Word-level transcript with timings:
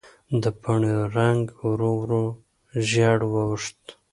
د 0.41 0.43
پاڼې 0.61 0.93
رنګ 1.17 1.43
ورو 1.67 1.91
ورو 1.99 2.23
ژېړ 2.89 3.19
واوښت. 3.33 3.81